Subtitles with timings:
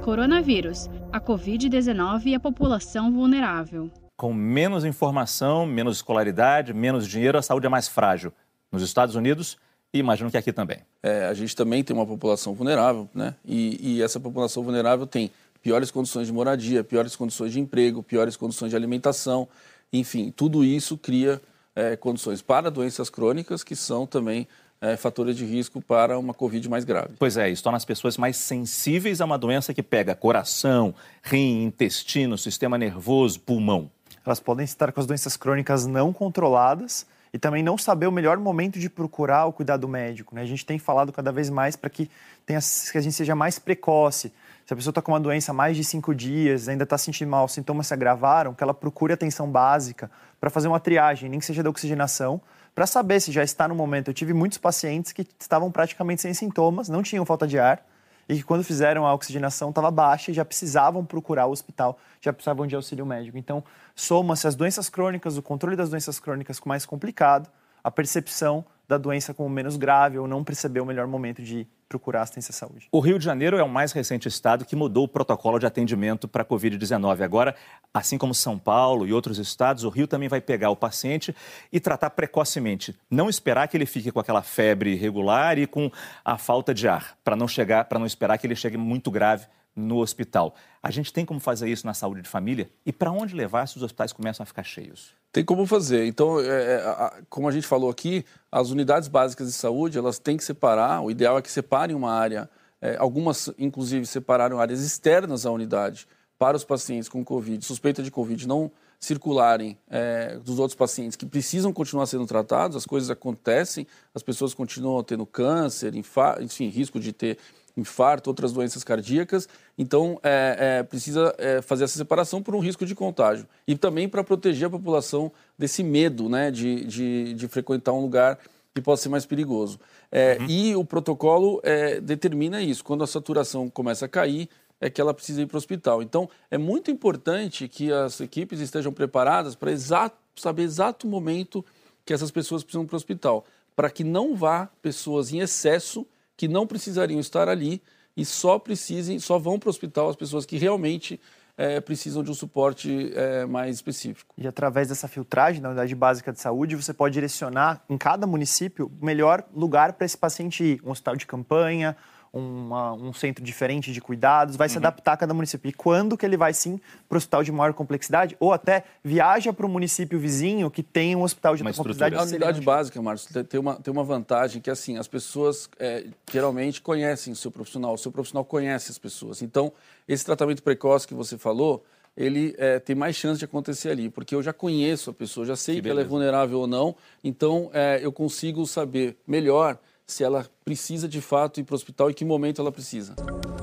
[0.00, 3.90] Coronavírus, a Covid-19 e a população vulnerável.
[4.16, 8.32] Com menos informação, menos escolaridade, menos dinheiro, a saúde é mais frágil.
[8.72, 9.58] Nos Estados Unidos,
[9.92, 10.78] e imagino que aqui também.
[11.02, 13.34] É, a gente também tem uma população vulnerável, né?
[13.44, 15.30] E, e, essa população vulnerável tem
[15.62, 19.46] piores condições de moradia, piores condições de emprego, piores condições de alimentação,
[19.92, 21.40] enfim, tudo isso cria
[21.74, 24.48] é, condições para doenças crônicas que são também
[24.80, 27.14] é, fatores de risco para uma Covid mais grave.
[27.18, 31.64] Pois é, isso torna as pessoas mais sensíveis a uma doença que pega coração, rim,
[31.64, 33.90] intestino, sistema nervoso, pulmão.
[34.24, 38.38] Elas podem estar com as doenças crônicas não controladas e também não saber o melhor
[38.38, 40.34] momento de procurar o cuidado médico.
[40.34, 40.42] Né?
[40.42, 42.10] A gente tem falado cada vez mais para que,
[42.44, 42.58] tenha,
[42.90, 44.32] que a gente seja mais precoce.
[44.66, 47.30] Se a pessoa está com uma doença há mais de cinco dias, ainda está sentindo
[47.30, 50.10] mal, os sintomas se agravaram, que ela procure atenção básica
[50.40, 52.40] para fazer uma triagem, nem que seja da oxigenação,
[52.74, 54.08] para saber se já está no momento.
[54.08, 57.84] Eu tive muitos pacientes que estavam praticamente sem sintomas, não tinham falta de ar,
[58.28, 62.32] e que quando fizeram a oxigenação estava baixa e já precisavam procurar o hospital, já
[62.32, 63.36] precisavam de auxílio médico.
[63.36, 67.50] Então, soma-se as doenças crônicas, o controle das doenças crônicas mais complicado,
[67.82, 72.22] a percepção da doença como menos grave ou não perceber o melhor momento de procurar
[72.22, 72.88] assistência à saúde.
[72.90, 76.26] O Rio de Janeiro é o mais recente estado que mudou o protocolo de atendimento
[76.26, 77.22] para a Covid-19.
[77.22, 77.54] Agora,
[77.94, 81.32] assim como São Paulo e outros estados, o Rio também vai pegar o paciente
[81.72, 82.98] e tratar precocemente.
[83.08, 85.88] Não esperar que ele fique com aquela febre irregular e com
[86.24, 89.46] a falta de ar, para não chegar, para não esperar que ele chegue muito grave
[89.74, 90.54] no hospital.
[90.82, 92.70] A gente tem como fazer isso na saúde de família?
[92.84, 95.14] E para onde levar se os hospitais começam a ficar cheios?
[95.32, 96.06] Tem como fazer.
[96.06, 100.36] Então, é, é, como a gente falou aqui, as unidades básicas de saúde, elas têm
[100.36, 105.46] que separar, o ideal é que separem uma área, é, algumas, inclusive, separaram áreas externas
[105.46, 110.76] à unidade para os pacientes com Covid, suspeita de Covid, não circularem é, dos outros
[110.76, 116.68] pacientes que precisam continuar sendo tratados, as coisas acontecem, as pessoas continuam tendo câncer, enfim,
[116.68, 117.38] risco de ter
[117.74, 119.48] infarto, outras doenças cardíacas.
[119.78, 123.46] Então, é, é, precisa é, fazer essa separação por um risco de contágio.
[123.66, 128.38] E também para proteger a população desse medo né, de, de, de, frequentar um lugar
[128.74, 129.80] que possa ser mais perigoso.
[130.12, 130.46] É, uhum.
[130.46, 132.84] E o protocolo é, determina isso.
[132.84, 134.48] Quando a saturação começa a cair,
[134.80, 136.02] é que ela precisa ir para o hospital.
[136.02, 141.64] Então, é muito importante que as equipes estejam preparadas para exato, saber exato momento
[142.04, 143.44] que essas pessoas precisam para o hospital,
[143.76, 147.82] para que não vá pessoas em excesso que não precisariam estar ali
[148.16, 151.20] e só precisem, só vão para o hospital as pessoas que realmente
[151.56, 154.34] é, precisam de um suporte é, mais específico.
[154.38, 158.90] E através dessa filtragem da unidade básica de saúde, você pode direcionar em cada município
[159.00, 160.80] o melhor lugar para esse paciente ir.
[160.82, 161.94] Um hospital de campanha,
[162.32, 164.72] uma, um centro diferente de cuidados, vai uhum.
[164.72, 165.68] se adaptar a cada município.
[165.68, 169.52] E quando que ele vai sim para o hospital de maior complexidade ou até viaja
[169.52, 173.44] para o município vizinho que tem um hospital de uma complexidade A unidade básica, Márcio,
[173.44, 177.94] tem uma, tem uma vantagem que assim, as pessoas é, geralmente conhecem o seu profissional,
[177.94, 179.42] o seu profissional conhece as pessoas.
[179.42, 179.72] Então,
[180.06, 181.84] esse tratamento precoce que você falou,
[182.16, 185.56] ele é, tem mais chance de acontecer ali, porque eu já conheço a pessoa, já
[185.56, 189.78] sei que, que ela é vulnerável ou não, então é, eu consigo saber melhor
[190.10, 193.14] se ela precisa de fato ir para o hospital e que momento ela precisa.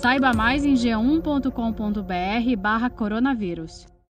[0.00, 3.86] Saiba mais em g1.com.br barra coronavírus.